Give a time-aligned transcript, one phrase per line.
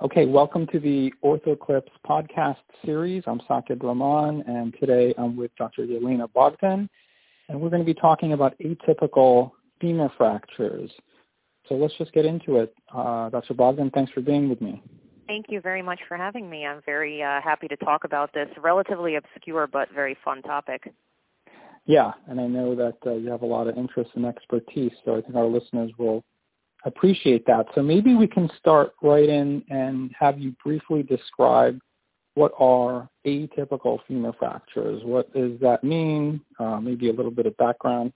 [0.00, 3.24] Okay, welcome to the OrthoClips podcast series.
[3.26, 5.86] I'm Sakib Rahman, and today I'm with Dr.
[5.86, 6.88] Yelena Bogdan,
[7.48, 9.50] and we're going to be talking about atypical
[9.80, 10.92] femur fractures.
[11.68, 12.72] So let's just get into it.
[12.94, 13.54] Uh, Dr.
[13.54, 14.80] Bogdan, thanks for being with me.
[15.26, 16.64] Thank you very much for having me.
[16.64, 20.94] I'm very uh, happy to talk about this relatively obscure but very fun topic.
[21.86, 25.16] Yeah, and I know that uh, you have a lot of interest and expertise, so
[25.16, 26.22] I think our listeners will
[26.84, 27.66] appreciate that.
[27.74, 31.78] So maybe we can start right in and have you briefly describe
[32.34, 35.02] what are atypical femur fractures?
[35.04, 36.40] What does that mean?
[36.58, 38.12] Uh, maybe a little bit of background.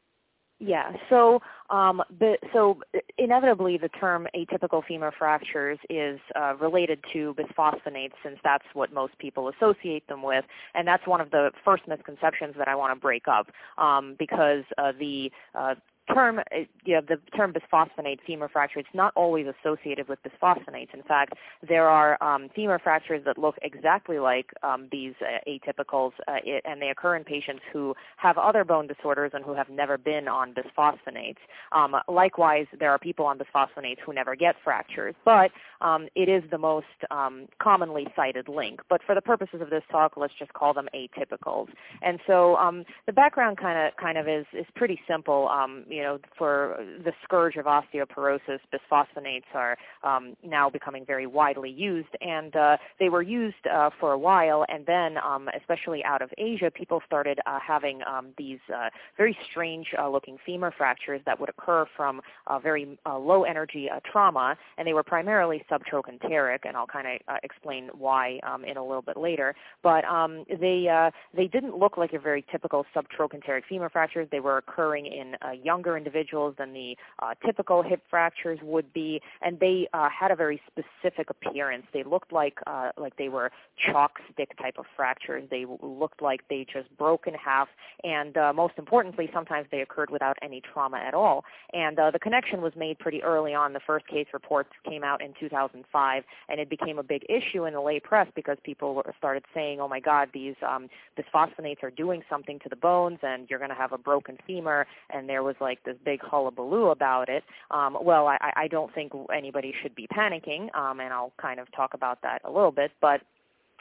[0.64, 0.92] Yeah.
[1.10, 2.78] So, um, the, so
[3.18, 9.18] inevitably, the term atypical femur fractures is uh, related to bisphosphonates, since that's what most
[9.18, 10.45] people associate them with,
[10.76, 14.62] and that's one of the first misconceptions that I want to break up, um, because
[14.79, 15.74] uh, the uh,
[16.12, 16.42] term, uh,
[16.84, 20.93] you know, the term bisphosphonate femur fracture, it's not always associated with bisphosphonates.
[20.95, 21.34] In fact,
[21.66, 26.63] there are um, femur fractures that look exactly like um, these uh, atypicals, uh, it,
[26.65, 30.29] and they occur in patients who have other bone disorders and who have never been
[30.29, 31.37] on bisphosphonates.
[31.73, 36.43] Um, likewise, there are people on bisphosphonates who never get fractures, but um, it is
[36.51, 38.80] the most um, commonly cited link.
[38.88, 41.69] But for the purposes of this talk, let's just call them atypicals.
[42.02, 45.48] And so um, the background kind of kind of is is pretty simple.
[45.48, 51.70] Um, you know, for the scourge of osteoporosis, bisphosphonates are um, now becoming very widely
[51.70, 56.20] used, and uh, they were used uh, for a while, and then, um, especially out
[56.20, 61.38] of Asia, people started uh, having um, these uh, very strange-looking uh, femur fractures that
[61.38, 62.20] would occur from
[62.62, 68.41] very uh, low-energy trauma, and they were primarily subtrochanteric, and I'll kind of explain why
[68.42, 69.54] um, in a little bit later.
[69.84, 70.88] But um, they
[71.36, 74.26] they didn't look like a very typical subtrochanteric femur fractures.
[74.32, 79.21] They were occurring in young younger individuals than the uh, typical hip fractures would be,
[79.41, 81.84] and they uh, had a very specific appearance.
[81.93, 85.44] They looked like uh, like they were chalk stick type of fractures.
[85.50, 87.69] They looked like they just broke in half,
[88.05, 91.44] and uh, most importantly, sometimes they occurred without any trauma at all.
[91.72, 93.72] And uh, the connection was made pretty early on.
[93.72, 97.75] The first case reports came out in 2005, and it became a big issue in
[97.75, 100.88] the lay press because people started saying, "Oh my God, these um,
[101.19, 104.87] bisphosphonates are doing something to the bones, and you're going to have a broken femur."
[105.10, 107.43] And there was like like this big hullabaloo about it.
[107.71, 111.66] Um, well, I, I don't think anybody should be panicking, um, and I'll kind of
[111.72, 112.91] talk about that a little bit.
[113.00, 113.22] But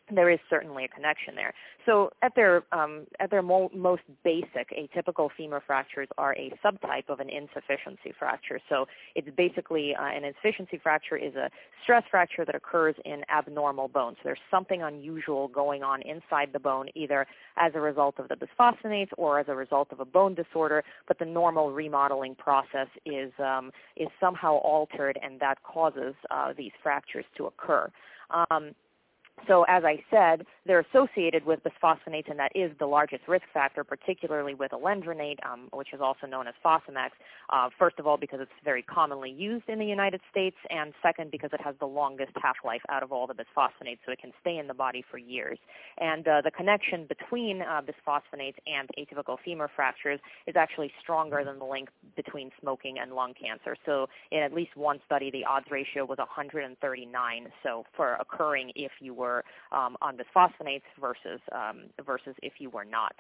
[0.09, 1.53] there is certainly a connection there.
[1.85, 7.09] So at their um, at their mo- most basic, atypical femur fractures are a subtype
[7.09, 8.59] of an insufficiency fracture.
[8.69, 11.50] So it's basically uh, an insufficiency fracture is a
[11.84, 14.13] stress fracture that occurs in abnormal bone.
[14.16, 17.25] So there's something unusual going on inside the bone, either
[17.57, 20.84] as a result of the bisphosphonates or as a result of a bone disorder.
[21.07, 26.72] But the normal remodeling process is um, is somehow altered, and that causes uh, these
[26.84, 27.90] fractures to occur.
[28.29, 28.72] Um,
[29.47, 33.84] so as I said, they're associated with bisphosphonates, and that is the largest risk factor,
[33.84, 37.09] particularly with alendronate, um, which is also known as Fosamax.
[37.50, 41.31] Uh, first of all, because it's very commonly used in the United States, and second,
[41.31, 44.57] because it has the longest half-life out of all the bisphosphonates, so it can stay
[44.57, 45.58] in the body for years.
[45.97, 51.59] And uh, the connection between uh, bisphosphonates and atypical femur fractures is actually stronger than
[51.59, 53.75] the link between smoking and lung cancer.
[53.85, 58.91] So in at least one study, the odds ratio was 139, so for occurring if
[59.00, 59.43] you were were
[59.77, 63.15] um, on bisphosphonates versus um, versus if you were not.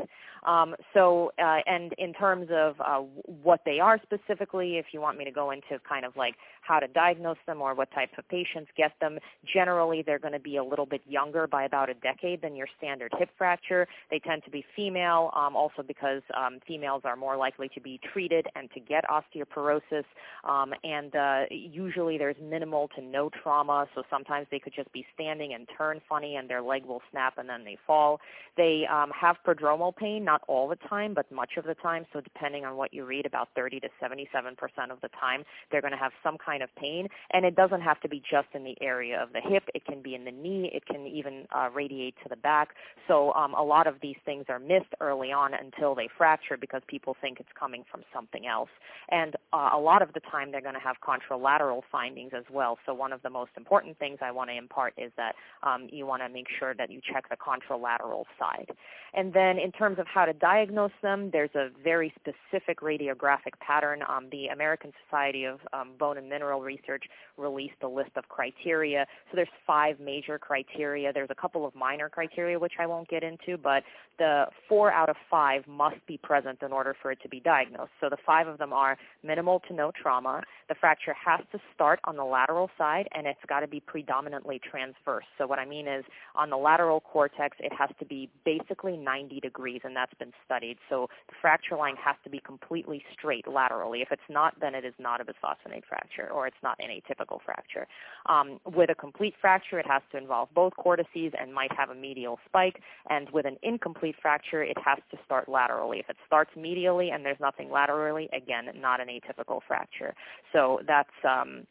[0.45, 2.99] Um, so, uh, and in terms of uh,
[3.43, 6.79] what they are specifically, if you want me to go into kind of like how
[6.79, 9.19] to diagnose them or what types of patients get them,
[9.53, 12.67] generally they're going to be a little bit younger by about a decade than your
[12.77, 13.87] standard hip fracture.
[14.09, 17.99] They tend to be female, um, also because um, females are more likely to be
[18.11, 20.05] treated and to get osteoporosis.
[20.43, 25.05] Um, and uh, usually there's minimal to no trauma, so sometimes they could just be
[25.13, 28.19] standing and turn funny and their leg will snap and then they fall.
[28.57, 32.05] They um, have prodromal pain, not all the time, but much of the time.
[32.11, 35.93] So depending on what you read, about 30 to 77% of the time, they're going
[35.93, 37.07] to have some kind of pain.
[37.31, 39.63] And it doesn't have to be just in the area of the hip.
[39.73, 40.69] It can be in the knee.
[40.73, 42.69] It can even uh, radiate to the back.
[43.07, 46.81] So um, a lot of these things are missed early on until they fracture because
[46.87, 48.69] people think it's coming from something else.
[49.09, 52.77] And uh, a lot of the time they're going to have contralateral findings as well.
[52.85, 56.05] So one of the most important things I want to impart is that um, you
[56.05, 58.69] want to make sure that you check the contralateral side.
[59.13, 64.03] And then in terms of how to diagnose them, there's a very specific radiographic pattern.
[64.07, 67.03] Um, the American Society of um, Bone and Mineral Research
[67.37, 69.05] released a list of criteria.
[69.29, 71.11] So there's five major criteria.
[71.11, 73.83] There's a couple of minor criteria which I won't get into, but
[74.17, 77.91] the four out of five must be present in order for it to be diagnosed.
[77.99, 80.41] So the five of them are minimal to no trauma.
[80.69, 84.59] The fracture has to start on the lateral side and it's got to be predominantly
[84.59, 85.25] transverse.
[85.37, 86.03] So what I mean is
[86.35, 90.77] on the lateral cortex, it has to be basically 90 degrees and that's been studied.
[90.89, 94.01] So the fracture line has to be completely straight laterally.
[94.01, 97.39] If it's not, then it is not a bisphosphonate fracture or it's not an atypical
[97.43, 97.87] fracture.
[98.27, 101.95] Um, with a complete fracture, it has to involve both cortices and might have a
[101.95, 102.81] medial spike.
[103.09, 105.99] And with an incomplete fracture, it has to start laterally.
[105.99, 110.13] If it starts medially and there's nothing laterally, again, not an atypical fracture.
[110.53, 111.65] So that's um,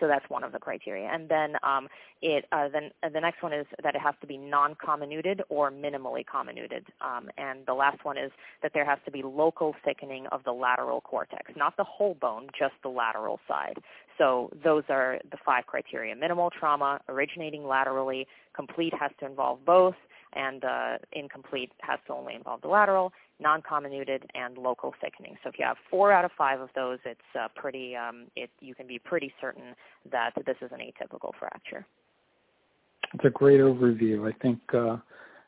[0.00, 1.08] so that's one of the criteria.
[1.08, 1.88] And then um,
[2.22, 5.70] it uh, then uh, the next one is that it has to be non-comminuted or
[5.70, 6.84] minimally comminuted.
[7.00, 8.30] Um, and the last one is
[8.62, 12.48] that there has to be local thickening of the lateral cortex, not the whole bone,
[12.58, 13.78] just the lateral side.
[14.16, 19.94] So those are the five criteria: minimal trauma, originating laterally, complete has to involve both,
[20.34, 25.36] and uh, incomplete has to only involve the lateral, non-comminuted, and local thickening.
[25.42, 27.96] So if you have four out of five of those, it's uh, pretty.
[27.96, 29.74] Um, it, you can be pretty certain
[30.10, 31.86] that this is an atypical fracture.
[33.14, 34.28] It's a great overview.
[34.28, 34.96] I think uh,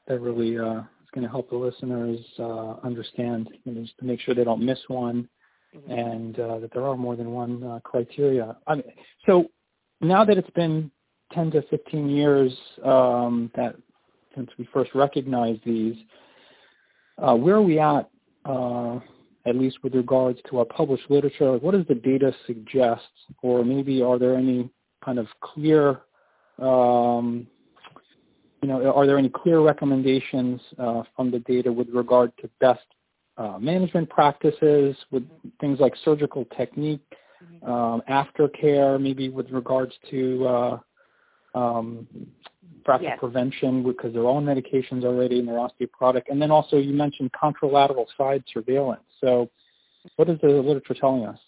[0.09, 4.21] that really uh, is going to help the listeners uh, understand, you know, to make
[4.21, 5.29] sure they don't miss one,
[5.77, 5.91] mm-hmm.
[5.91, 8.57] and uh, that there are more than one criteria.
[8.67, 8.85] I mean,
[9.27, 9.51] so
[10.01, 10.91] now that it's been
[11.33, 12.53] 10 to 15 years
[12.85, 13.77] um, that
[14.41, 15.97] since we first recognized these.
[17.19, 18.09] Uh, where are we at,
[18.47, 18.99] uh,
[19.47, 21.59] at least with regards to our published literature?
[21.59, 23.03] What does the data suggest,
[23.43, 24.71] or maybe are there any
[25.05, 26.01] kind of clear,
[26.59, 27.47] um,
[28.63, 32.81] you know, are there any clear recommendations uh, from the data with regard to best
[33.37, 35.27] uh, management practices, with
[35.61, 37.01] things like surgical technique,
[37.43, 37.71] mm-hmm.
[37.71, 40.79] um, aftercare, maybe with regards to uh,
[41.59, 42.07] um,
[42.85, 43.19] fracture yes.
[43.19, 46.23] prevention because they're on medications already and they're osteoporotic.
[46.29, 49.03] And then also you mentioned contralateral side surveillance.
[49.21, 49.51] So
[50.17, 51.39] what is the literature telling us?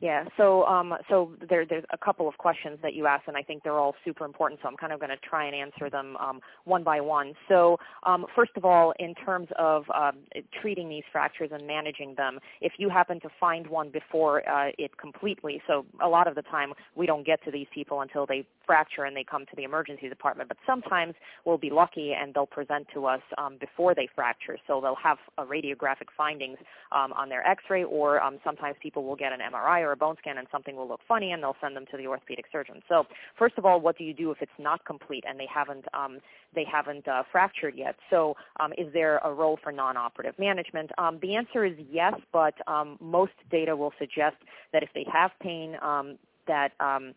[0.00, 0.24] Yeah.
[0.36, 3.62] So um, so there, there's a couple of questions that you asked, and I think
[3.62, 4.60] they're all super important.
[4.62, 7.32] So I'm kind of going to try and answer them um, one by one.
[7.48, 10.18] So um, first of all, in terms of um,
[10.60, 14.96] treating these fractures and managing them, if you happen to find one before uh, it
[14.98, 18.46] completely, so a lot of the time we don't get to these people until they
[18.66, 20.48] fracture and they come to the emergency department.
[20.48, 21.14] But sometimes
[21.44, 24.58] we'll be lucky and they'll present to us um, before they fracture.
[24.66, 26.58] So they'll have uh, radiographic findings
[26.92, 30.38] um, on their X-ray, or sometimes people will get an MRI or a bone scan
[30.38, 32.82] and something will look funny and they'll send them to the orthopedic surgeon.
[32.88, 33.04] So
[33.38, 36.18] first of all, what do you do if it's not complete and they haven't um,
[36.54, 37.96] they haven't uh, fractured yet?
[38.10, 40.90] So um, is there a role for non-operative management?
[40.98, 44.36] Um, the answer is yes, but um, most data will suggest
[44.72, 47.14] that if they have pain, um, that um,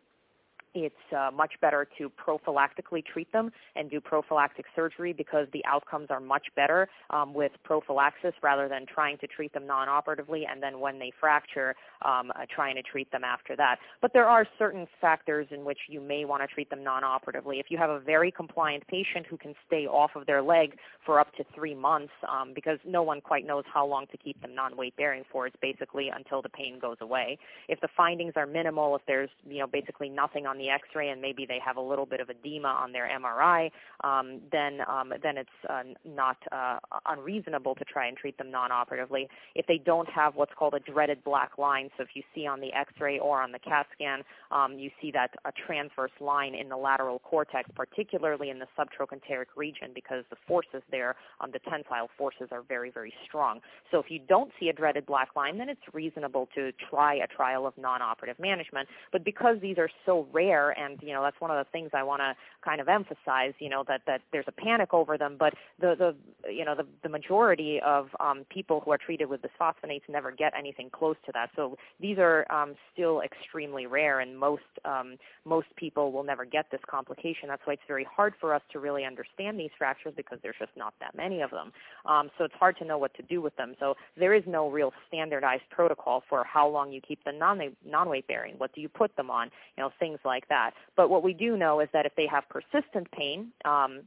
[0.73, 6.07] it's uh, much better to prophylactically treat them and do prophylactic surgery because the outcomes
[6.09, 10.79] are much better um, with prophylaxis rather than trying to treat them non-operatively and then
[10.79, 13.77] when they fracture, um, uh, trying to treat them after that.
[14.01, 17.59] But there are certain factors in which you may want to treat them non-operatively.
[17.59, 21.19] If you have a very compliant patient who can stay off of their leg for
[21.19, 24.53] up to three months um, because no one quite knows how long to keep them
[24.53, 27.37] non-weight bearing for, it's basically until the pain goes away.
[27.67, 31.21] If the findings are minimal, if there's you know basically nothing on the X-ray and
[31.21, 33.71] maybe they have a little bit of edema on their MRI,
[34.03, 36.77] um, then um, then it's uh, not uh,
[37.07, 39.27] unreasonable to try and treat them non-operatively.
[39.55, 42.59] If they don't have what's called a dreaded black line, so if you see on
[42.59, 46.69] the X-ray or on the CAT scan, um, you see that a transverse line in
[46.69, 52.09] the lateral cortex, particularly in the subtrochanteric region, because the forces there, um, the tensile
[52.17, 53.59] forces are very very strong.
[53.91, 57.27] So if you don't see a dreaded black line, then it's reasonable to try a
[57.27, 58.87] trial of non-operative management.
[59.11, 60.71] But because these are so rare there.
[60.71, 63.69] And you know that's one of the things I want to kind of emphasize you
[63.69, 65.35] know that that there's a panic over them.
[65.37, 69.41] But the the you know the the majority of um, people who are treated with
[69.41, 71.49] bisphosphonates never get anything close to that.
[71.55, 76.65] So these are um, still extremely rare and most um, most people will never get
[76.71, 77.47] this complication.
[77.47, 80.75] That's why it's very hard for us to really understand these fractures because there's just
[80.75, 81.71] not that many of them.
[82.05, 83.75] Um, so it's hard to know what to do with them.
[83.79, 88.09] So there is no real standardized protocol for how long you keep the non non
[88.09, 88.55] weight bearing.
[88.57, 89.49] What do you put them on?
[89.77, 90.71] You know things like like that.
[90.95, 94.01] But what we do know is that if they have persistent pain, um,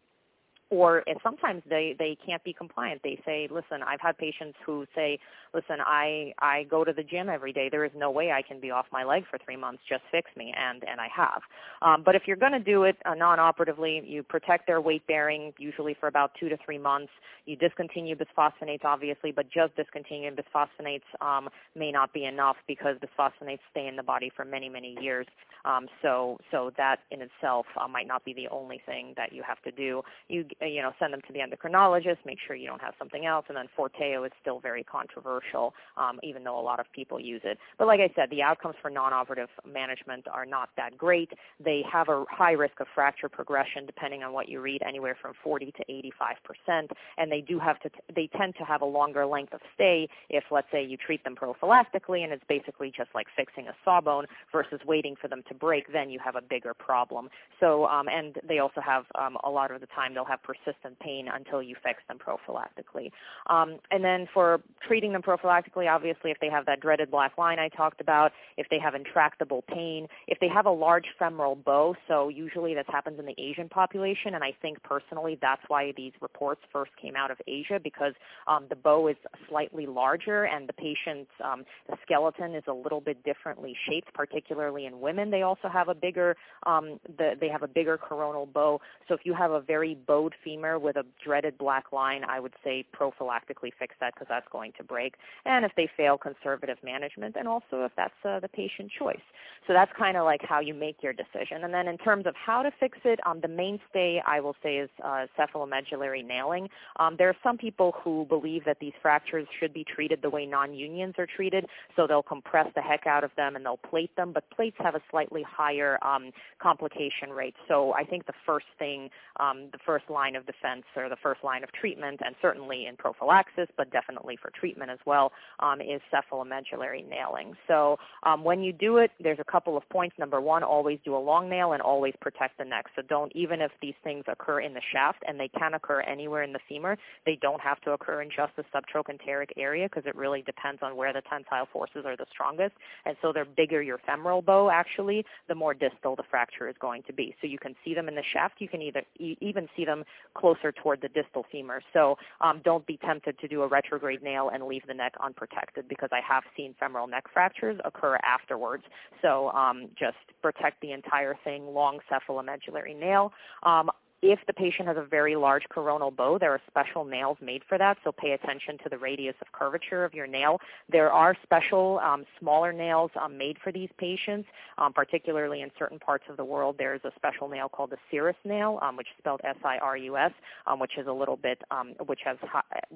[0.73, 3.03] or and sometimes they they can't be compliant.
[3.05, 5.19] They say listen i've had patients who say
[5.53, 7.69] listen i i go to the gym every day.
[7.71, 9.83] There is no way i can be off my leg for three months.
[9.87, 11.43] Just fix me and and i have.
[11.83, 15.53] Um, but if you're going to do it uh, non-operatively you protect their weight bearing
[15.59, 17.13] usually for about two to three months.
[17.45, 23.61] You discontinue bisphosphonates obviously but just discontinuing bisphosphonates um, may not be enough because bisphosphonates
[23.71, 25.27] stay in the body for many many years.
[25.67, 29.43] Um, so so that in itself uh, might not be the only thing that you
[29.47, 30.01] have to do.
[30.29, 33.47] You you know, send them to the endocrinologist, make sure you don't have something else.
[33.49, 37.43] And then Forteo is still very controversial, um, even though a lot of people use
[37.45, 37.59] it.
[37.79, 41.31] But like I said, the outcomes for non-operative management are not that great.
[41.63, 45.33] They have a high risk of fracture progression, depending on what you read, anywhere from
[45.43, 46.91] 40 to 85 percent.
[47.19, 50.09] And they do have to, t- they tend to have a longer length of stay
[50.29, 54.27] if, let's say, you treat them prophylactically, and it's basically just like fixing a sawbone
[54.51, 55.93] versus waiting for them to break.
[55.93, 57.29] Then you have a bigger problem.
[57.61, 60.99] So, um, and they also have um, a lot of the time they'll have persistent
[60.99, 63.11] pain until you fix them prophylactically.
[63.49, 67.59] Um, and then for treating them prophylactically, obviously, if they have that dreaded black line
[67.59, 71.95] I talked about, if they have intractable pain, if they have a large femoral bow,
[72.09, 76.13] so usually this happens in the Asian population, and I think personally that's why these
[76.21, 78.15] reports first came out of Asia because
[78.47, 79.17] um, the bow is
[79.49, 84.87] slightly larger and the patient's um, the skeleton is a little bit differently shaped, particularly
[84.87, 85.31] in women.
[85.31, 88.81] They also have a bigger um, the, they have a bigger coronal bow.
[89.09, 92.55] So if you have a very bowed femur with a dreaded black line, I would
[92.65, 95.15] say prophylactically fix that because that's going to break.
[95.45, 99.21] And if they fail conservative management, and also if that's uh, the patient choice.
[99.67, 101.65] So that's kind of like how you make your decision.
[101.65, 104.77] And then in terms of how to fix it, um, the mainstay I will say
[104.77, 106.69] is uh, cephalomedullary nailing.
[106.99, 110.47] Um, there are some people who believe that these fractures should be treated the way
[110.47, 114.33] non-unions are treated, so they'll compress the heck out of them and they'll plate them,
[114.33, 117.55] but plates have a slightly higher um, complication rate.
[117.69, 121.43] So I think the first thing, um, the first line of defense or the first
[121.45, 126.01] line of treatment, and certainly in prophylaxis, but definitely for treatment as well, um, is
[126.13, 127.55] cephalomedullary nailing.
[127.69, 130.17] So um, when you do it, there's a couple of points.
[130.19, 132.87] Number one, always do a long nail and always protect the neck.
[132.97, 136.43] So don't, even if these things occur in the shaft, and they can occur anywhere
[136.43, 140.15] in the femur, they don't have to occur in just the subtrochanteric area because it
[140.15, 142.75] really depends on where the tensile forces are the strongest.
[143.05, 147.03] And so the bigger your femoral bow, actually, the more distal the fracture is going
[147.05, 147.35] to be.
[147.41, 148.57] So you can see them in the shaft.
[148.59, 151.83] You can either e- even see them closer toward the distal femur.
[151.93, 155.89] So um, don't be tempted to do a retrograde nail and leave the neck unprotected
[155.89, 158.85] because I have seen femoral neck fractures occur afterwards.
[159.21, 163.33] So um, just protect the entire thing, long cephalomedullary nail.
[163.63, 163.91] Um,
[164.23, 167.77] if the patient has a very large coronal bow, there are special nails made for
[167.77, 170.61] that, so pay attention to the radius of curvature of your nail.
[170.89, 174.49] There are special um, smaller nails um, made for these patients,
[174.79, 176.77] um, particularly in certain parts of the world.
[176.79, 180.33] There's a special nail called the Sirus nail, um, which is spelled S-I-R-U-S,
[180.69, 182.37] um, which is a little bit, um, which has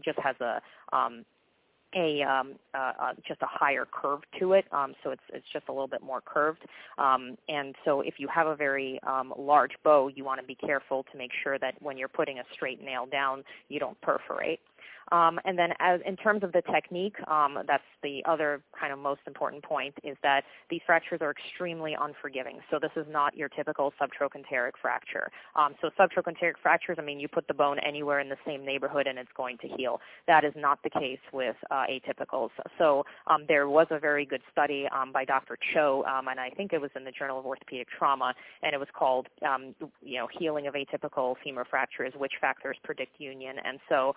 [0.04, 0.62] just has a
[1.96, 5.64] a um, uh, uh, just a higher curve to it, um, so it's it's just
[5.68, 6.62] a little bit more curved.
[6.98, 10.54] Um, and so if you have a very um, large bow, you want to be
[10.54, 14.60] careful to make sure that when you're putting a straight nail down, you don't perforate.
[15.12, 18.98] Um, and then as in terms of the technique, um, that's the other kind of
[18.98, 22.58] most important point is that these fractures are extremely unforgiving.
[22.70, 25.30] So this is not your typical subtrochanteric fracture.
[25.54, 29.06] Um, so subtrochanteric fractures, I mean, you put the bone anywhere in the same neighborhood
[29.06, 30.00] and it's going to heal.
[30.26, 32.50] That is not the case with uh, atypicals.
[32.78, 35.58] So um, there was a very good study um, by Dr.
[35.74, 38.78] Cho, um, and I think it was in the Journal of Orthopedic Trauma, and it
[38.78, 39.28] was called,
[40.02, 43.56] you know, healing of atypical femur fractures, which factors predict union.
[43.64, 44.14] And so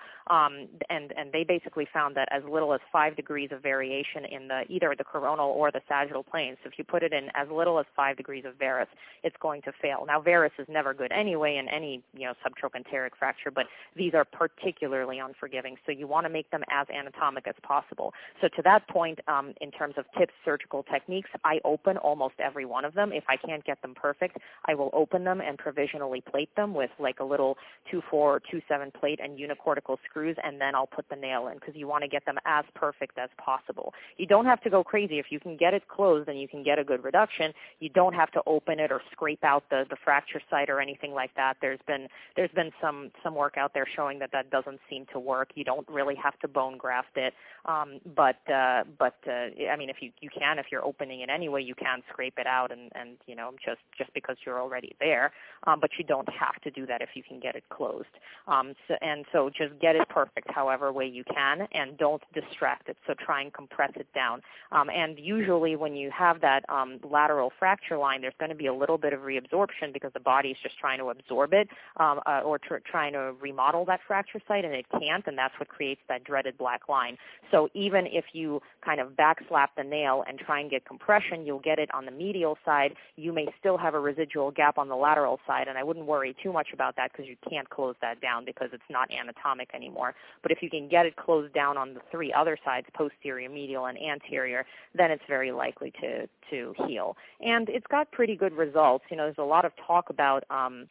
[0.90, 4.64] and, and they basically found that as little as five degrees of variation in the
[4.70, 6.58] either the coronal or the sagittal planes.
[6.64, 8.88] So if you put it in as little as five degrees of varus,
[9.24, 10.06] it's going to fail.
[10.08, 14.26] Now varus is never good anyway in any you know subtrochanteric fracture, but these are
[14.26, 15.76] particularly unforgiving.
[15.86, 18.14] So you want to make them as anatomic as possible.
[18.42, 22.66] So to that point, um, in terms of tips, surgical techniques, I open almost every
[22.66, 23.12] one of them.
[23.12, 26.92] If I can't get them perfect, I will open them and provisionally plate them with
[27.00, 27.58] like a little
[27.94, 28.40] 2-4,
[28.72, 31.88] 2-7 plate and unicortical screws, and then then I'll put the nail in because you
[31.88, 33.94] want to get them as perfect as possible.
[34.18, 35.18] You don't have to go crazy.
[35.18, 38.14] If you can get it closed and you can get a good reduction, you don't
[38.14, 41.56] have to open it or scrape out the, the fracture site or anything like that.
[41.60, 45.20] There's been there's been some some work out there showing that that doesn't seem to
[45.20, 45.50] work.
[45.56, 47.34] You don't really have to bone graft it,
[47.66, 51.30] um, but uh, but uh, I mean if you you can if you're opening it
[51.30, 54.96] anyway, you can scrape it out and and you know just just because you're already
[55.00, 55.32] there,
[55.68, 58.08] um, but you don't have to do that if you can get it closed.
[58.48, 62.90] Um, so, and so just get it perfect however way you can, and don't distract
[62.90, 62.98] it.
[63.06, 64.42] So try and compress it down.
[64.72, 68.68] Um, and usually when you have that um, lateral fracture line, there's going to be
[68.68, 72.20] a little bit of reabsorption because the body is just trying to absorb it um,
[72.26, 75.68] uh, or tr- trying to remodel that fracture site, and it can't, and that's what
[75.68, 77.18] creates that dreaded black line.
[77.52, 81.60] So even if you kind of backslap the nail and try and get compression, you'll
[81.60, 82.94] get it on the medial side.
[83.16, 86.36] You may still have a residual gap on the lateral side, and I wouldn't worry
[86.42, 90.16] too much about that because you can't close that down because it's not anatomic anymore.
[90.42, 93.86] But if you can get it closed down on the three other sides, posterior, medial,
[93.86, 97.16] and anterior, then it's very likely to, to heal.
[97.42, 99.06] And it's got pretty good results.
[99.10, 100.88] You know, there's a lot of talk about um,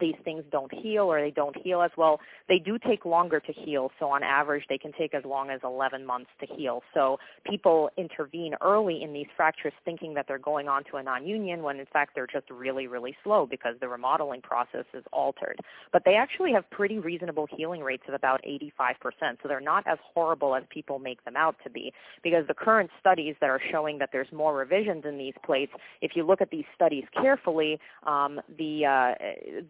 [0.00, 2.20] these things don't heal or they don't heal as well.
[2.48, 3.90] They do take longer to heal.
[3.98, 6.82] So on average, they can take as long as 11 months to heal.
[6.94, 11.62] So people intervene early in these fractures thinking that they're going on to a non-union
[11.62, 15.58] when in fact they're just really, really slow because the remodeling process is altered.
[15.92, 18.94] But they actually have pretty reasonable healing rates of about 85%.
[19.42, 22.90] So they're not as horrible as people make them out to be because the current
[23.00, 26.50] studies that are showing that there's more revisions in these plates, if you look at
[26.50, 29.14] these studies carefully, um, the, uh,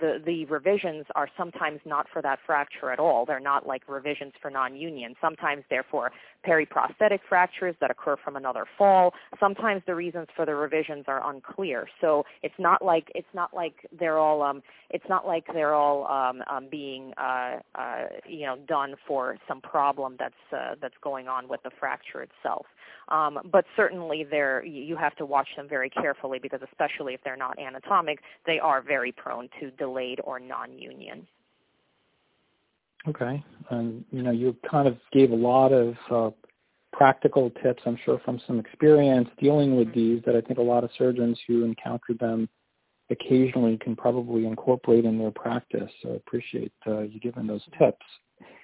[0.01, 3.25] the the, revisions are sometimes not for that fracture at all.
[3.27, 5.15] They're not like revisions for non-union.
[5.21, 6.11] Sometimes they're for
[6.47, 9.13] periprosthetic fractures that occur from another fall.
[9.39, 11.89] Sometimes the reasons for the revisions are unclear.
[12.01, 16.07] So it's not like it's not like they're all um, it's not like they're all
[16.09, 21.29] um, um, being uh, uh, you know done for some problem that's uh, that's going
[21.29, 22.67] on with the fracture itself.
[23.11, 27.37] Um, but certainly they're, you have to watch them very carefully because especially if they're
[27.37, 31.27] not anatomic, they are very prone to delayed or non-union.
[33.09, 33.43] Okay.
[33.71, 36.31] And, you know, you kind of gave a lot of uh,
[36.93, 40.85] practical tips, I'm sure, from some experience dealing with these that I think a lot
[40.85, 42.49] of surgeons who encounter them
[43.11, 45.91] occasionally can probably incorporate in their practice.
[46.03, 48.07] So I appreciate uh, you giving those tips.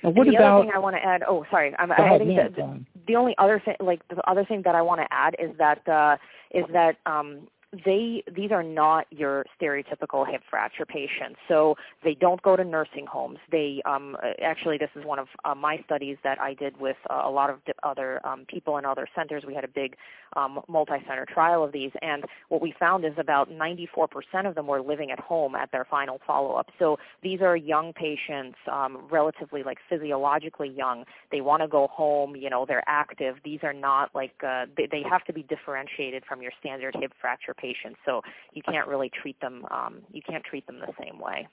[0.02, 1.23] And what the about, other thing I want to add?
[1.28, 4.62] Oh, sorry, I'm ahead, adding yeah, the, the only other thing, like the other thing
[4.64, 6.16] that I want to add is that uh,
[6.52, 11.38] is that um, they these are not your stereotypical hip fracture patients.
[11.49, 13.38] So they don't go to nursing homes.
[13.50, 17.23] They um, actually this is one of uh, my studies that I did with uh,
[17.25, 19.42] a lot of other um, people in other centers.
[19.46, 19.96] We had a big
[20.37, 24.08] um, multi-center trial of these, and what we found is about 94%
[24.44, 26.68] of them were living at home at their final follow-up.
[26.78, 31.04] So these are young patients, um, relatively like physiologically young.
[31.32, 32.37] They want to go home.
[32.37, 33.37] You know, they're active.
[33.44, 37.12] These are not like uh, they, they have to be differentiated from your standard hip
[37.20, 37.98] fracture patients.
[38.04, 38.22] So
[38.52, 39.64] you can't really treat them.
[39.70, 41.48] Um, you can't treat them the same way.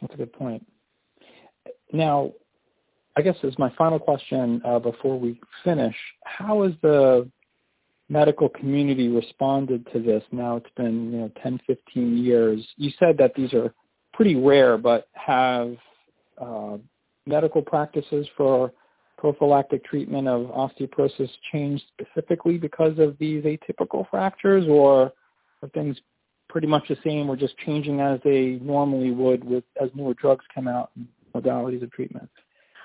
[0.00, 0.66] That's a good point.
[1.92, 2.32] Now,
[3.16, 7.28] I guess as my final question uh, before we finish, how has the
[8.08, 10.22] medical community responded to this?
[10.32, 12.66] Now it's been you know 10, 15 years.
[12.76, 13.72] You said that these are
[14.14, 15.76] pretty rare, but have
[16.38, 16.78] uh,
[17.26, 18.72] medical practices for
[19.22, 25.12] prophylactic treatment of osteoporosis changed specifically because of these atypical fractures, or
[25.62, 25.96] are things
[26.48, 30.44] pretty much the same or just changing as they normally would with as newer drugs
[30.52, 31.06] come out and
[31.36, 32.28] modalities of treatment?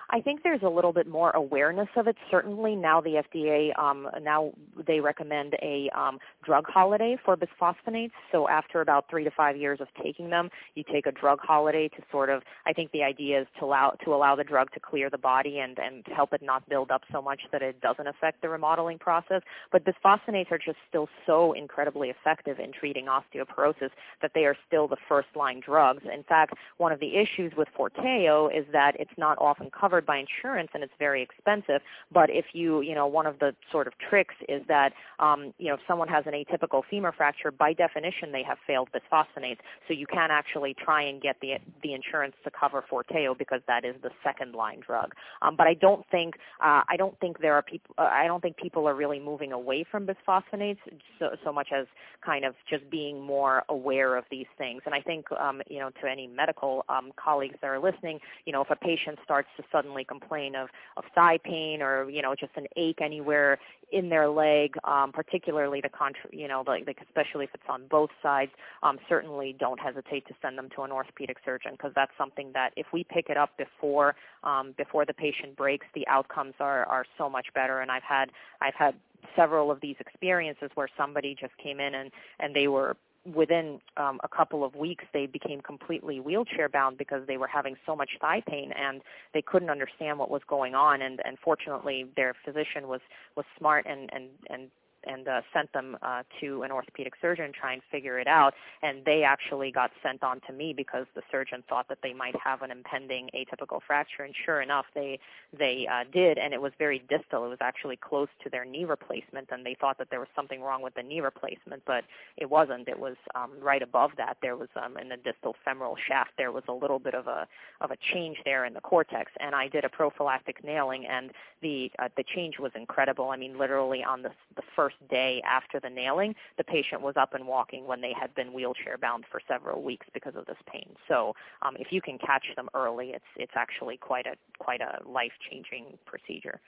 [0.09, 2.15] I think there's a little bit more awareness of it.
[2.31, 4.53] Certainly now the FDA um, now
[4.85, 8.11] they recommend a um, drug holiday for bisphosphonates.
[8.31, 11.89] So after about three to five years of taking them, you take a drug holiday
[11.89, 12.43] to sort of.
[12.65, 15.59] I think the idea is to allow to allow the drug to clear the body
[15.59, 18.99] and and help it not build up so much that it doesn't affect the remodeling
[18.99, 19.41] process.
[19.71, 23.89] But bisphosphonates are just still so incredibly effective in treating osteoporosis
[24.21, 26.03] that they are still the first line drugs.
[26.13, 30.05] In fact, one of the issues with Forteo is that it's not often covered covered
[30.05, 31.81] by insurance and it's very expensive.
[32.11, 35.67] But if you, you know, one of the sort of tricks is that, um, you
[35.67, 39.57] know, if someone has an atypical femur fracture, by definition they have failed bisphosphonates.
[39.87, 43.85] So you can actually try and get the the insurance to cover Forteo because that
[43.85, 45.13] is the second line drug.
[45.41, 47.95] Um, but I don't think uh, I don't think there are people.
[47.97, 50.79] Uh, I don't think people are really moving away from bisphosphonates
[51.19, 51.87] so, so much as
[52.23, 54.81] kind of just being more aware of these things.
[54.85, 58.53] And I think, um, you know, to any medical um, colleagues that are listening, you
[58.53, 62.21] know, if a patient starts to suddenly suddenly complain of, of thigh pain or, you
[62.21, 63.57] know, just an ache anywhere
[63.91, 67.87] in their leg, um, particularly the contra- you know, like, like especially if it's on
[67.89, 68.51] both sides,
[68.83, 72.71] um, certainly don't hesitate to send them to an orthopedic surgeon because that's something that
[72.75, 77.05] if we pick it up before um, before the patient breaks, the outcomes are are
[77.17, 77.79] so much better.
[77.79, 78.95] And I've had I've had
[79.35, 82.97] several of these experiences where somebody just came in and and they were
[83.33, 87.75] within um, a couple of weeks, they became completely wheelchair bound because they were having
[87.85, 89.01] so much thigh pain and
[89.33, 91.01] they couldn't understand what was going on.
[91.01, 93.01] And, and fortunately, their physician was
[93.35, 94.69] was smart and and and
[95.07, 98.53] and uh, sent them uh, to an orthopedic surgeon to try and figure it out.
[98.81, 102.35] And they actually got sent on to me because the surgeon thought that they might
[102.43, 104.23] have an impending atypical fracture.
[104.23, 105.19] And sure enough, they
[105.57, 107.45] they uh, did, and it was very distal.
[107.45, 110.61] It was actually close to their knee replacement, and they thought that there was something
[110.61, 112.03] wrong with the knee replacement, but
[112.35, 112.87] it wasn't.
[112.87, 114.37] It was um, right above that.
[114.41, 116.31] There was um, in the distal femoral shaft.
[116.37, 117.47] There was a little bit of a
[117.81, 121.91] of a change there in the cortex, and I did a prophylactic nailing, and the
[121.99, 123.29] uh, the change was incredible.
[123.29, 127.33] I mean, literally on the the first day after the nailing, the patient was up
[127.33, 130.89] and walking when they had been wheelchair bound for several weeks because of this pain.
[131.07, 134.99] So, um, if you can catch them early, it's it's actually quite a quite a
[135.07, 136.59] life changing procedure.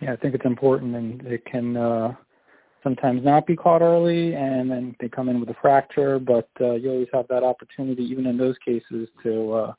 [0.00, 2.14] Yeah, I think it's important, and it can uh,
[2.82, 6.18] sometimes not be caught early, and then they come in with a fracture.
[6.18, 9.72] But uh, you always have that opportunity, even in those cases, to uh,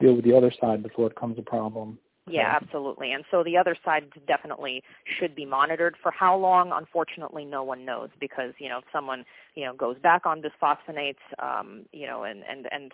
[0.00, 1.98] deal with the other side before it becomes a problem.
[2.30, 3.12] Yeah, absolutely.
[3.12, 4.82] And so the other side definitely
[5.18, 5.96] should be monitored.
[6.02, 9.98] For how long, unfortunately, no one knows because you know if someone you know goes
[9.98, 12.92] back on bisphosphonates, um, you know, and and and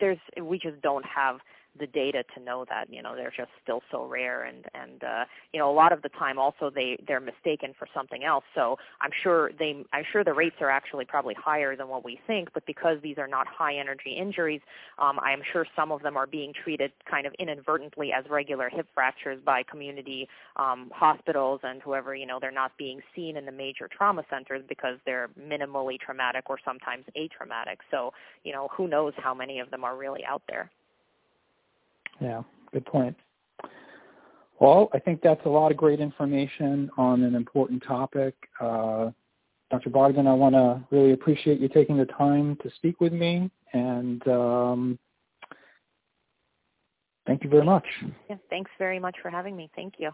[0.00, 1.38] there's we just don't have
[1.78, 5.24] the data to know that you know they're just still so rare and and uh,
[5.52, 8.44] you know a lot of the time also they they're mistaken for something else.
[8.54, 12.18] So i'm sure they i'm sure the rates are actually probably higher than what we
[12.26, 14.60] think but because these are not high energy injuries
[14.98, 18.86] um, i'm sure some of them are being treated kind of inadvertently as regular hip
[18.94, 23.52] fractures by community um, hospitals and whoever you know they're not being seen in the
[23.52, 27.76] major trauma centers because they're minimally traumatic or sometimes atraumatic.
[27.90, 28.12] So
[28.44, 30.70] you know who knows how many of them are really out there
[32.20, 33.16] yeah, good point.
[34.58, 38.34] Well, I think that's a lot of great information on an important topic.
[38.58, 39.10] Uh,
[39.70, 39.90] Dr.
[39.90, 44.26] Bogdan, I want to really appreciate you taking the time to speak with me, and
[44.28, 44.98] um,
[47.26, 47.84] thank you very much.
[48.30, 49.70] Yeah, thanks very much for having me.
[49.74, 50.12] Thank you.